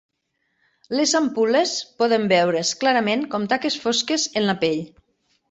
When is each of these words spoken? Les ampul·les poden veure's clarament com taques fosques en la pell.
Les 0.99 1.11
ampul·les 1.19 1.73
poden 2.03 2.25
veure's 2.31 2.73
clarament 2.85 3.27
com 3.35 3.47
taques 3.53 3.79
fosques 3.85 4.27
en 4.43 4.51
la 4.51 4.59
pell. 4.67 4.83